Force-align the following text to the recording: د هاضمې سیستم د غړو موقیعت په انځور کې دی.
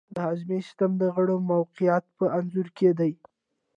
د 0.15 0.15
هاضمې 0.25 0.59
سیستم 0.65 0.91
د 1.01 1.03
غړو 1.15 1.35
موقیعت 1.51 2.05
په 2.17 2.25
انځور 2.37 2.67
کې 2.77 2.89
دی. 2.99 3.11